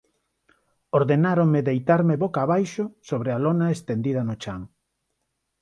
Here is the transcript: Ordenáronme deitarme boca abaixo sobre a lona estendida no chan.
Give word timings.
Ordenáronme 0.99 1.59
deitarme 1.69 2.15
boca 2.23 2.39
abaixo 2.43 2.83
sobre 3.09 3.29
a 3.33 3.41
lona 3.45 3.67
estendida 3.75 4.21
no 4.27 4.35
chan. 4.43 4.61